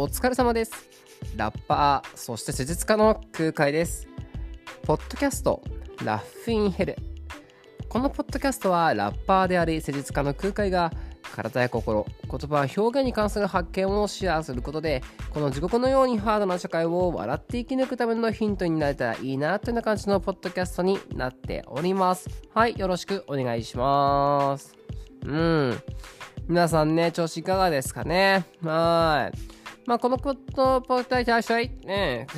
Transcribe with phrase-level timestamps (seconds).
[0.00, 0.72] お疲れ様です。
[1.36, 4.08] ラッパー、そして施術家の空海です。
[4.84, 5.62] ポッドキャスト、
[6.02, 6.96] ラッフィンヘル。
[7.86, 10.90] このポッドキャストは、ラッパーであり、施術家の空海が、
[11.34, 15.02] 体や心、言葉、表現に関する発見をシェアすることで、
[15.34, 22.26] この地獄のようにハードな社会を笑って生き抜くためのヒントになれたらいいな、というような感じのポッドキャストになっております。
[22.54, 24.74] はい、よろしくお願いします。
[25.26, 25.78] うん。
[26.48, 28.46] 皆さんね、調子いかがですかね？
[28.62, 29.59] はい。
[29.86, 32.26] まあ、このポッドポッドキャストね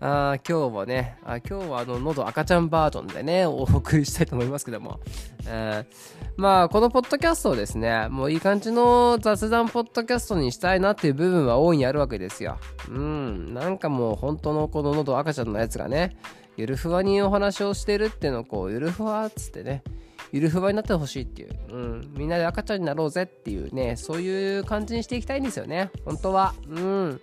[0.00, 5.00] あ今日はね、あ今日はあの喉赤ちゃんバージョンでね、お送りしたいと思いますけども。
[5.46, 12.58] えーまあ、このポッドキャストをですね、もういい感じの雑談ポッドキャストにしたいなっていう部分は大いにあるわけですよ。
[12.90, 16.16] うん、なんかもう本当のこの喉赤ちゃんのやつがね、
[16.56, 19.84] ゆるふわにお話をしてるっていうのをこう、ゆるふわっつってね、
[20.34, 26.54] ゆるふわになってほしいっていう、うん、みんなで赤ちゃんになろうぜっていうね、そういう感じにしていきたいんですよね、本当は。
[26.66, 27.20] うん。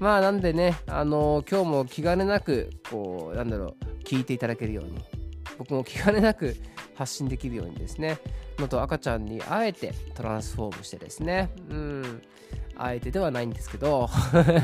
[0.00, 4.98] まあなんでね、あの今日も気兼ねなく、こう、なんだろう、聞いていただけるように、
[5.58, 6.56] 僕も気兼ねなく
[6.94, 8.16] 発信できるようにですね、
[8.58, 12.22] のと赤ちゃんにあえてトランスフォームしてですね、うん、
[12.78, 14.08] あえてではないんですけど、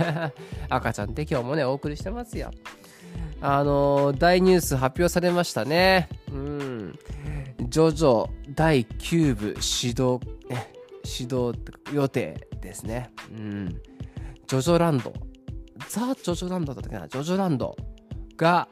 [0.71, 2.51] 赤ちゃんって今日もね、お送りしてますよ。
[3.43, 6.09] あの大ニュース発表されましたね。
[7.75, 10.73] ジョジョ第9部始動、え
[11.03, 11.53] 始動
[11.93, 13.11] 予定ですね。
[13.33, 13.69] うん。
[14.47, 15.13] ジョジョランド。
[15.89, 17.09] ザ・ジョジョランドだったっけな？
[17.09, 17.75] ジョジョランド
[18.37, 18.69] が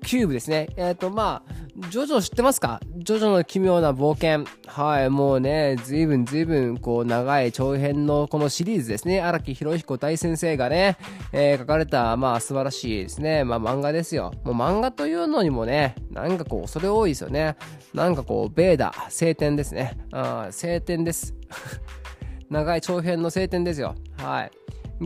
[0.00, 0.68] 9部ですね。
[0.76, 2.80] えっ、と、まあ、ジョジョ知ってますか？
[2.98, 4.44] ジョジョの奇妙な冒険。
[4.66, 9.20] はい、もうね、ずいぶんずいぶん、こう、長い長編のこのシリーズですね。
[9.20, 10.96] 荒木博彦大先生がね、
[11.32, 13.44] えー書かれた、まあ、素晴らしいですね。
[13.44, 14.32] まあ、漫画ですよ。
[14.44, 17.56] もう漫画というのにもね、なんかこう、それ多いですよね。
[17.94, 19.96] なんかこう、ベーダ、晴天ですね。
[20.12, 21.34] あ晴天です。
[22.50, 23.94] 長い長編の晴天ですよ。
[24.18, 24.50] はい。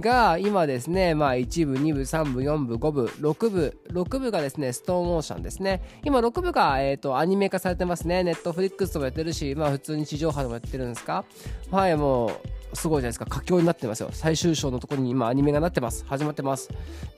[0.00, 5.82] が、今ですね、まあ1部、2部、3部、4部、5部、6部、6部がですね、ストーンオーシャンですね。
[6.05, 8.25] 今6部が、えっ、と、アニメ化されてますね。
[8.25, 11.25] ネットフリックスともやってるし、まあ普通に地上波でもやってるんですか？
[11.71, 13.27] はい、もう、すごいじゃないですか。
[13.27, 14.09] 佳境になってますよ。
[14.12, 16.04] 最終章のところに今アニメがなってます。
[16.06, 16.69] 始まってます。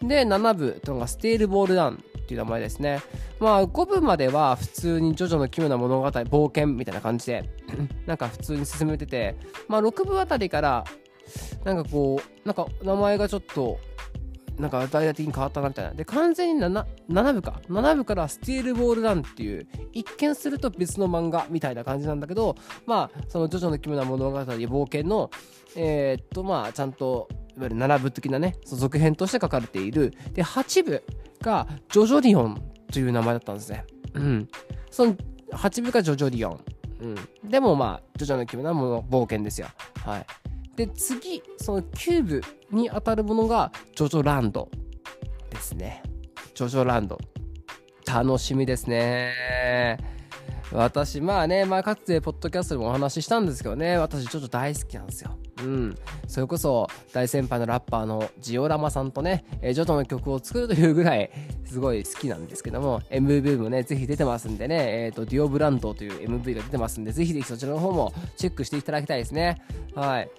[0.03, 3.01] で、7部というのがステールボールダウンっていう名前ですね。
[3.41, 7.49] まあ5部までは普通にジョジョの奇妙な物語、冒険みたいな感じで、
[8.05, 9.37] なんか普通に進めてて、
[9.69, 10.85] まあ6部あたりから、
[11.65, 13.79] なんかこう、なんか名前がちょっと、
[14.59, 15.93] なんか大々的に変わったなみたいな。
[15.93, 17.61] で、完全に 7, 7部か。
[17.69, 25.31] 7部からスティールボールランっていう、一見すると別の漫画みたいな感じなんだけど、まあ、そのジョジョの奇妙な物語、冒険の、
[25.77, 30.13] えーっと、まあ、ちゃんと、いわゆる7部的なね、続編として書かれている。
[30.33, 31.03] で、8部
[31.43, 33.85] がジョジョリオンという名前だったんですね。
[34.15, 34.49] うん。
[34.91, 35.17] その
[35.53, 36.61] 8部がジョジョリオン。
[37.01, 37.51] うん。
[37.51, 39.69] でもまあ、ジョジョの奇妙なもの冒険ですよ。
[40.05, 40.27] はい。
[40.77, 44.69] で次そのキューブに当たるものがジョジョランド
[45.51, 46.03] ですね。
[46.55, 47.19] ジョジョランド。
[48.07, 49.99] 楽しみですね。
[50.73, 53.99] 私まあね、まあ、かつてポッドキャストでもお話ししたんですけどね。
[53.99, 55.31] 私ジョジョ大好きなんですよ。
[55.59, 55.95] うん。
[56.27, 61.31] それこそ大先輩のラッパーのジオラマさんとね、えージョジョの曲を作るというぐらい
[61.65, 69.63] すごい好きなんですけども MV もねぜひ出てますんでね、えー、とディオブランドという MV が出てますんでぜひぜひそちらの方もチェックしていただきたいですね。
[69.95, 70.31] はい。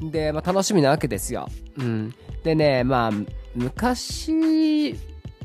[0.00, 1.48] で、まあ、楽しみなわけですよ。
[1.78, 2.14] うん。
[2.42, 3.10] でね、まあ、
[3.54, 4.94] 昔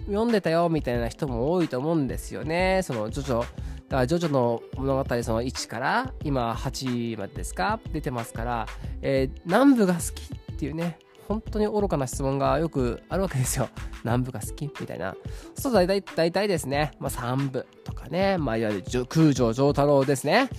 [0.07, 2.81] 読んでたよみたいな人も多いと思うんですよね。
[2.83, 3.39] その、ジョジョ。
[3.39, 3.55] だか
[3.97, 7.79] ら、ジョジョの物語、その1から、今8までですか？
[7.91, 8.65] 出てますから、
[9.01, 10.23] えー南部が好き
[10.53, 13.69] っていうね、本当に愚かな質問がよくあるわけですよ。
[14.03, 15.15] 南部が好きみたいな。
[15.55, 20.49] そう、大体、大体ですね、まあ、3部とかね、まあ、いわゆる空城城太郎ですね。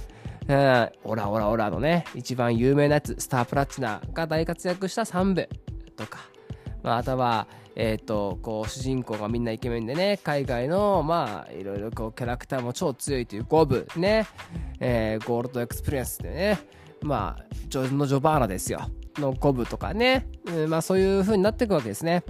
[0.48, 5.48] オラオラオラのね、一番有名なやつ、スタープラチナが大活躍した3部
[5.96, 6.20] とか、
[6.82, 14.26] まあ、とは、えっ、と、こう、主人公がみんなイケメンでね、海外の、まあ、いろいろこう、キャラクターも超強いという5部ね、
[14.80, 16.58] えーゴールドエクスプレスでね、
[17.02, 18.80] まあ、ジョのジョバーナですよ、
[19.16, 22.22] の5部とかね、うんまあ、そういう風になっていくわけですね。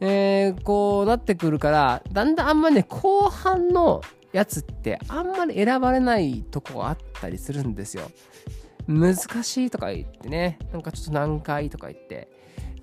[0.00, 4.00] えーこうなってくるから、だんだんあんまね、後半の
[4.34, 8.10] やつってあんまり選ばれないとこがあったりするんですよ。
[8.88, 12.28] 難しいとか言ってね、なんかちょっと難解とか言って。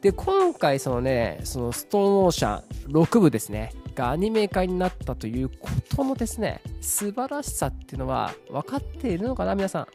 [0.02, 9.88] で、今回そのね、そのストーンオーシャン6部ですね、がアニメ化になったということのですね、素晴らしさっていうのは分かっているのかな、皆さん。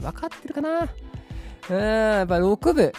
[0.00, 0.82] 分かってるかな？
[0.82, 2.92] うーん、やっぱ6部。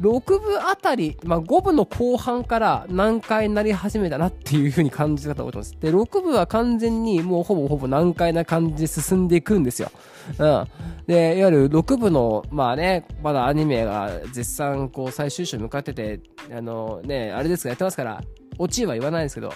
[0.00, 5.76] 6部あたり、まあ、5部の後半から難解になり始めたなっていう風に感じ方を思ってます。
[5.80, 9.90] で、6部は完全にもうほぼほぼ難解な感じで進んでいくんですよ。
[10.38, 10.66] うん。
[11.06, 16.20] で、いわゆる6部の、まあね、まだアニメが絶賛こう最終章向かってて、
[16.52, 18.22] あのね、あれですがやってますから、
[18.58, 19.52] オチは言わないですけど、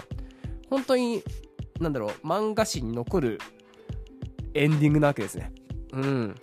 [0.70, 1.22] 本当に、
[1.80, 3.38] なんだろう、漫画史に残る
[4.54, 5.52] エンディングなわけですね。
[5.92, 6.34] うん。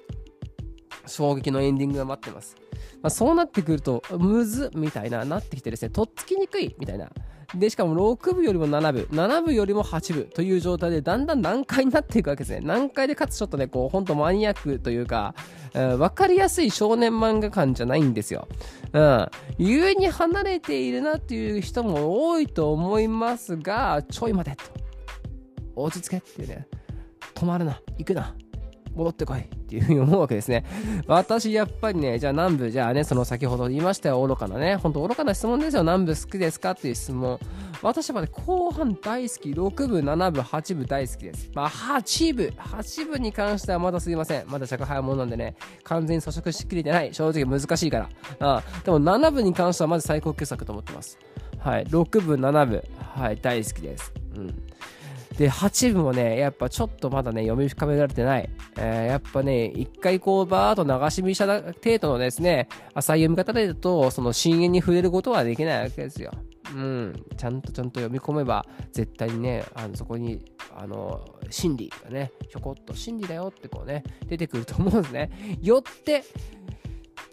[1.06, 2.56] 衝撃のエンディングが待ってます。
[3.02, 7.10] まあ、そうなってくると、むずみたいな、なってきてですね、とっつきにくいみたいな。
[7.56, 12.60] で、しかも6部よりも7部、7部よりも8部という状態で、だんだん難解になっていくわけですね。
[12.62, 15.34] 難解でかつちょっとね、こう、ほんとマニアックというか、
[15.74, 18.48] うん、分かりやすい少年漫画感じゃないんですよ。
[18.92, 19.28] うん。
[19.58, 24.64] 故に離れているなっていう人も多いと思いますが、ちょい待てと。
[25.76, 26.68] 落ち着けっていうね。
[27.34, 27.80] 止まるな。
[27.98, 28.36] 行くな。
[28.98, 30.66] 戻ってこいっていうふうに思うわけですね。
[31.08, 37.40] 私、やっぱりね、じゃあ南部、じゃあね、その先ほど言いましたよ、愚かなね、ほんと愚かな質問ですよ、南部好きですかっていう質問。
[37.84, 41.50] 私はね、後半大好き、6部、7部、8部大好きです。
[41.54, 44.46] まあ、8部、8部に関してはまだすいません。
[44.48, 47.14] まだ尺早ものなんでね、完全に咀嚼しきれてない。
[47.14, 48.10] 正直難しいから。
[48.40, 51.20] あでも7部に関してはまず最高傑作と思ってます。
[51.60, 54.14] はい、6部、7部、はい、大好きです。
[54.36, 54.64] うん。
[55.38, 58.50] で、8部もね、やっぱちょっとまだね、読み深められてない。
[58.76, 66.32] えー、やっぱね、一回こう、バーっと流し見した程度のですね、浅い読み方でだと、その深淵に触れることはできないわけですよ。
[66.74, 70.44] うん、ちゃんとちゃんと読み込めば、絶対にね、あのそこに、
[70.76, 75.30] あの、真理がね、ひょこっと真理だよってこうね、出てくると思うんですね。
[75.62, 76.24] よって、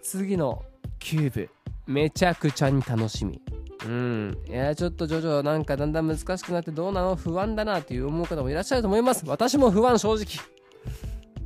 [0.03, 0.63] 次の
[0.99, 1.49] 9部、
[1.87, 3.41] めちゃくちゃに楽しみ。
[3.85, 4.37] うん。
[4.47, 7.15] いや、ちょっとジョジョなんかだんだん難しくなってどうなの？
[7.15, 9.23] 不安だなっていう思う方もいらっしゃると思います。
[9.27, 10.25] 私も不安正直。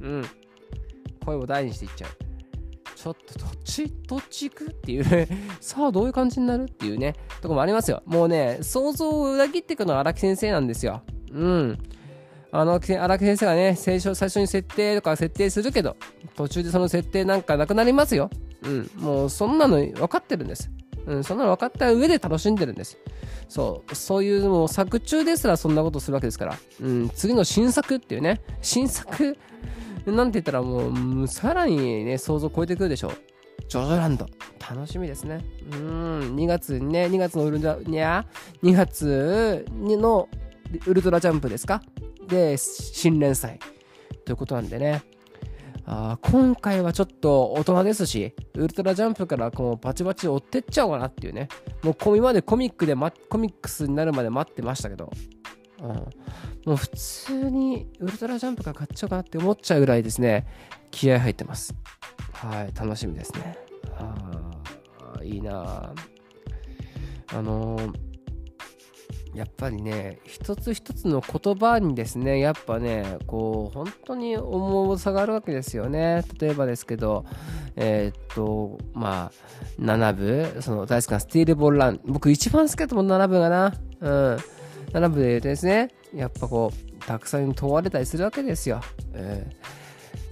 [0.02, 0.26] うん。
[1.26, 2.30] 声を大にしていっちゃう。
[2.96, 5.28] ちょっとどっち、どっち行くっていう
[5.62, 8.04] さあどういう感じになるっていうね、とこもありますよ。
[8.06, 11.02] もうね、想像を裏切っていくのは荒木先生なんですよ。
[11.32, 11.78] うん。
[12.52, 12.88] あの、荒木
[13.26, 15.96] 先生がね、最初最初に設定とか設定するけど、
[16.36, 18.30] 途中でその設定なんかなくなりますよ。
[18.64, 18.92] うん。
[18.98, 20.70] もうそんなの分かってるんです。
[21.10, 22.98] うん、そんなの分かった上で楽しんでるんです。
[23.48, 29.38] そう、そういうもう作中ですらそんなことするわけですから、うん、次の新作っていうね、新作、
[30.06, 33.12] なんて言ったらもう、さらにね、想像を超えてくるでしょう。
[33.68, 34.26] ジョジョランド。
[34.60, 35.44] 楽しみですね。
[35.72, 38.26] うん、2月にね、2月のウルトラ、にゃ、
[38.64, 40.30] 2月の
[40.86, 41.82] ウルトラジャンプですか？
[42.28, 43.60] で、新連載。
[44.26, 45.02] ということなんでね、
[45.92, 51.48] あ今回はちょっと大人ですし、ウルトラジャンプからこうバチバチ追ってっちゃおうかなっていうね。
[51.82, 55.12] もう今までコミックで、ま、コミックスになるまで待ってましたけど、
[55.82, 56.04] うん、も
[56.68, 60.46] う普通にウルトラジャンプから買っちゃおうかなって思っちゃうぐらいですね、
[60.92, 61.74] 気合入ってます。
[62.34, 63.58] はい、楽しみですね。
[63.98, 65.92] あいいな
[67.34, 68.09] あのー
[69.40, 76.26] やっぱりね、一つ一つの言葉にですね、やっぱね、こう、本当に重さがあるわけですよね。
[76.42, 77.24] 例えばですけど、
[77.78, 82.02] えー、っと、まあ、7部、その大好きなスティールボールラン。
[82.04, 83.74] 僕一番好きだと思う7部がな。
[84.02, 84.38] うん。
[84.92, 88.82] 7部で言うとですね、やっぱこう、たくさん問われたりするわけですよ。
[89.14, 89.50] え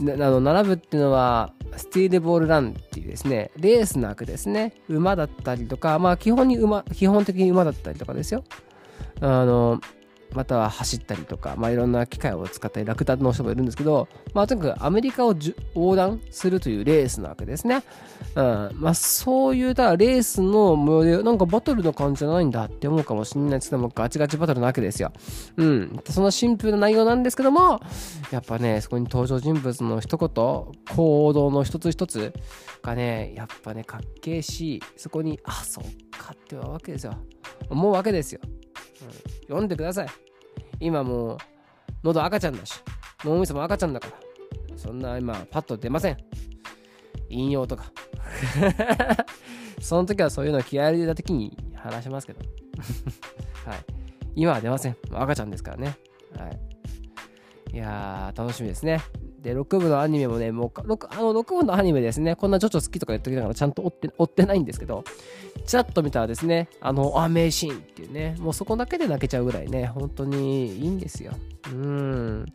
[0.01, 8.43] ー、あの7部っていうのは、スティールボールランっていうですね、レースの悪ですね、馬だったりとか、まあ基本に馬、基本的に馬だったりとかですよ。
[9.21, 9.79] あの、
[10.33, 15.33] または走ったりとか、まあ、いろんな機械を使ったり、ラクダの人もいるんですけど、まあ、とにかくアメリカを
[15.73, 17.83] 横断するというレースなわけですね。
[18.35, 18.69] うん。
[18.73, 25.11] まあ、そういう、だレースの模様で、なんかバトルの感じじゃないんだって思うかもしれないですけども、ガチガチバトルなわけですよ。
[25.55, 25.99] うん。
[26.09, 27.79] そのシンプルな内容なんですけども、
[28.31, 30.29] やっぱね、そこに登場人物の一言、
[30.95, 32.33] 行動の一つ一つ
[32.83, 37.13] がね、やっぱね、かっけえし、そこに、あ、そうかってわけですよ。
[37.69, 38.41] 思うわけですよ。
[39.43, 40.07] 読んでください。
[40.79, 41.37] 今もう、
[42.03, 42.81] 喉赤ちゃんだし、
[43.23, 46.17] 脳みそも赤ちゃんだから、そんな今、パッと出ません。
[47.29, 47.91] 引用とか。
[49.81, 52.39] その時はそういうの気合い入れた時に話しますけど。
[53.65, 53.79] はい。
[54.35, 54.97] 今は出ません。
[55.11, 55.97] 赤ちゃんですからね。
[56.37, 56.59] はい。
[57.73, 59.01] いやー、楽しみですね。
[59.39, 65.03] で、6部のアニメもね、もう、6, あの6部のアニメですね、こんなちょっと好きとか言っときながらちゃんと追って追ってないんですけど、
[65.67, 71.33] ちらっと見たらですね、あの、あ、名シーンっていうね、もうそこだけで泣けちゃうぐらいね、本当にいいんですよ。
[71.73, 72.45] うん。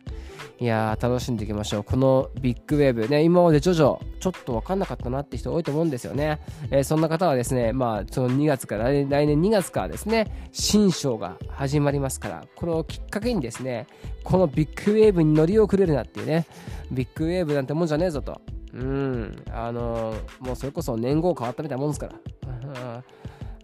[0.59, 1.83] いやー、楽しんでいきましょう。
[1.83, 6.39] このビッグウェーブね、今までジョジョ、ちょっと分かんなかったなって人多いと思うんですよね。
[6.71, 13.85] えー、そんな方はですね、まあ、その2月から来年2月からですね、新章が始まりますから、これをきっかけにですね、
[14.23, 16.47] このビッグウェーブに乗り遅れるなっていうね、
[16.91, 18.41] ビッグウェーブなんてもんじゃねえぞと。
[18.73, 19.43] うん。
[19.51, 23.03] あのもうそれこそ年号変わったみたいなもんですから。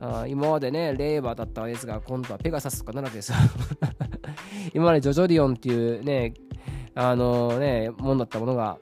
[0.02, 3.38] あ今までね令和だったやつが今度はペガサスとかなるわけですよ。
[4.74, 6.34] 今までジョジョリオンっていうね
[6.96, 8.78] あのねもんだったものが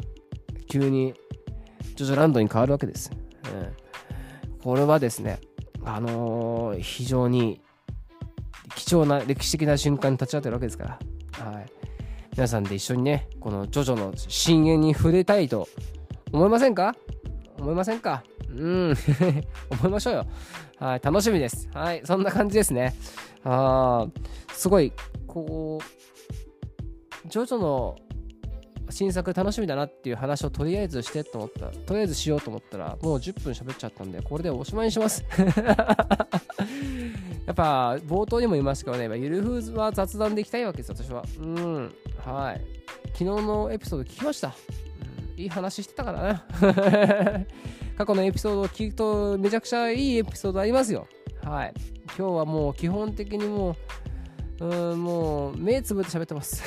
[0.69, 1.13] 急に
[1.95, 3.11] ジョジョランドに変わるわけです、
[3.53, 5.39] うん、これはですね
[5.83, 7.61] あのー、非常に
[8.75, 10.99] 貴重な歴史的な瞬間に立ち会ってるわけですか
[11.39, 11.65] ら、はい、
[12.33, 15.67] 皆さんで一緒にねこのジョジョの深淵に触れたいと
[16.31, 16.95] 思いませんか？
[17.59, 18.23] 思いませんか？
[18.49, 18.95] うん
[19.69, 20.25] 思いましょうよ
[20.79, 22.95] はい楽しみですはいそんな感じですね
[23.43, 24.07] あ
[24.53, 24.93] すごい
[25.27, 27.95] こうジョジョの
[28.89, 35.25] 新作楽しみだなっていう話をとりあえずしてと思った、とりあえずしようと思ったら、もう10分喋っちゃったんで、これでおしまいにします。
[37.45, 41.23] やっぱ、冒頭にも言いましたけどね、ゆるふーは雑談でいきたいわけです、私は。
[41.39, 41.93] うん。
[42.25, 42.61] はい。
[43.07, 44.55] 昨日のエピソード聞きました。
[45.37, 46.45] うん、いい話してたからな。
[47.97, 51.07] 過去のエピソードを聞くと、めちゃくちゃいいエピソードありますよ。
[51.43, 51.73] はい。
[52.17, 53.75] 今日はもう基本的にも
[54.59, 56.63] う、うん、もう、目つぶって喋ってます。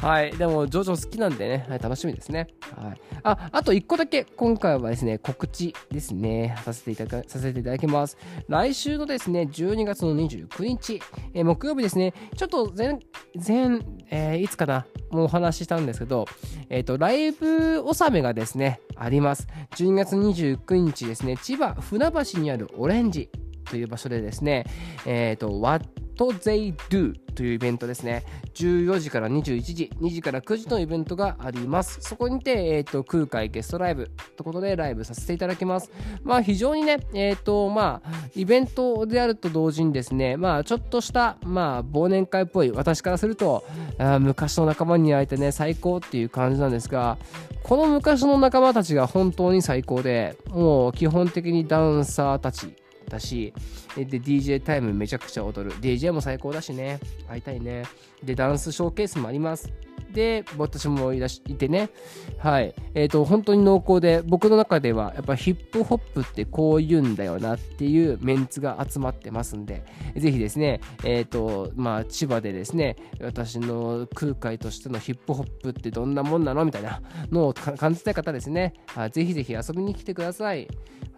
[0.00, 0.32] はい。
[0.32, 2.48] でも、ジョジョ好きなんでね、はい、楽しみですね。
[2.74, 3.00] はい。
[3.22, 8.16] あ、あと1個だけ、今回はですね、告知ですね、させていたださせていただきます。
[8.48, 11.02] 来週のですね、12月の29日、
[11.34, 12.98] えー、木曜日ですね、ちょっと前、
[13.46, 13.80] 前、
[14.10, 16.24] えー、いつかな、もうお話ししたんですけど、
[16.70, 19.48] えっ、ー、と、ライブ納めがですね、あります。
[19.72, 23.28] 12月29日ですね、千葉船橋にあるオレンジ
[23.66, 24.64] という場所でですね、
[25.04, 27.14] えっ、ー、と、What They Do?
[27.40, 28.22] というイベントですね。
[28.52, 32.02] 14時から21時、2時から9時のイベントがあります。
[32.02, 35.90] そこにて、えっ、ー、と、空海ゲストライブということでライブさせていただきます。
[36.22, 43.64] まあ、非常にね、えっ、ー、と、まあ、イベントであると同時にですね、まあ、ちょっとした、まあ、忘年会っぽい、私からすると、
[43.96, 47.16] あ昔の仲間に会えてね、最高っていう感じなんですが、
[47.62, 52.76] この昔の仲間たちが本当に最高で、もう基本的にダンサーたち
[53.10, 53.52] だし、
[53.94, 55.76] で、DJ タイムめちゃくちゃ踊る。
[55.76, 56.98] DJ も最高だしね。
[57.28, 57.82] 会いたいね。
[58.24, 59.70] で、ダンスショーケースもあります。
[60.12, 61.90] で、私もいらしいてね。
[62.38, 62.74] はい。
[62.94, 69.84] えっ、ー、と、本当に濃厚で、僕の中では、やっぱヒップホップってこう言うんだよなっていうメンツが集まってますんで、
[70.16, 78.74] ぜひですね、えっ、ー、と、まあ、千葉でですね、私の空海としてのヒップホップってどんなもんなのみたいなのを感じたい方ですね、
[79.12, 80.68] ぜひぜひ遊びに来てください。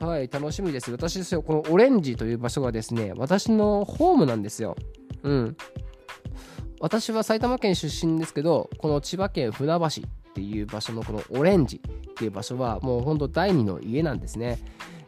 [0.00, 0.90] はい、楽しみです。
[0.90, 4.76] 私ですよ、このオレンジという場所がですね、私のホームなんですよ。
[5.22, 5.56] うん。
[6.82, 9.90] 私は埼玉県出身ですけど、この千葉県船橋っ
[10.34, 14.58] ていう場所のこのオレンジっていう場所はもうほんと第二の家なんですね。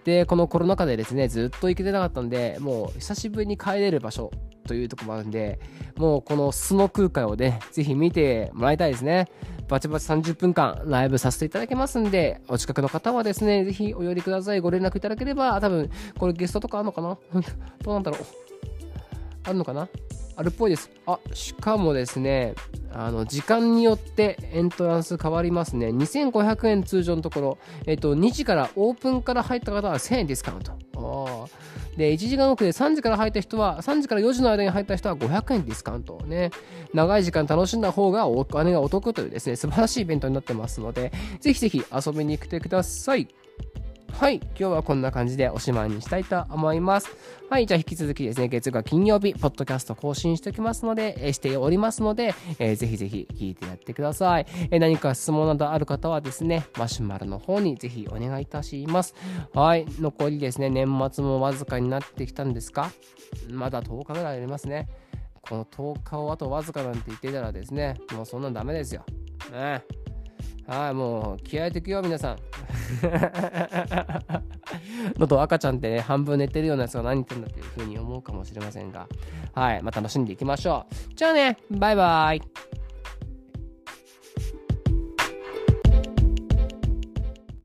[0.04, 4.30] で、このコロナ禍でですね、ずっと行けてなかったんで、もう久しぶりに帰れる場所
[4.68, 5.58] というとこもあるんで、
[5.96, 9.26] もうこの素の空海をね、ぜひ見てもらいたいですね。
[9.66, 14.60] バチバチ30分間ライブさせていただきますんで、お近くの方はですね、ぜひお寄りください。
[14.60, 17.18] ご連絡いただければ、多分、これゲストとかあるのかな？
[17.82, 18.20] どうなんだろう
[19.42, 19.88] あるのかな？
[20.36, 20.90] あるっぽいです。
[21.06, 22.54] あ、しかもですね、
[22.92, 25.88] あの、時間によってエントランス変わりますね。
[25.88, 30.72] 2500円通常のところ、えっと、2時からオープンから入った方は1000円ディスカウント。
[31.96, 36.50] で、1時間奥で3時から入った人は、3時から4時の間に入った人は500円ディスカウントね。
[36.92, 43.28] 長い時間楽しんだ方がお金がお得というですね、素晴らしいイベントになってますので、ぜひぜひ遊びに来てください。
[44.14, 47.14] はい、今日はこんな感じでおしまいにしたいと思います。
[47.50, 59.14] はい、じゃあ引き続きですね、月曜金曜日、ポッドキャスト更新しておきますので、えー、しておりますので、えー、ぜひぜひ聞いてやってください、えー、何か質問などある方はですね、マシュマロの方にぜひお願いいたします。
[59.52, 62.92] はい、残りですね、年末もわずかになってきたんですか？
[63.50, 64.88] まだ10日ぐらいありますね。
[65.42, 69.04] この10日をあとわずかなんて言ってたらですね、もうそんなんダメですよ。
[69.52, 69.82] ね。
[70.66, 72.38] はい、もう気合いてくよ、皆さん。
[75.18, 79.06] のと赤ちゃんってね、半分寝てるようなやつが何言ってんだっていうふうに思うかもしれませんが、
[79.52, 81.14] はい、まあ楽しんでいきましょう。
[81.14, 82.42] じゃあね、バイバイ。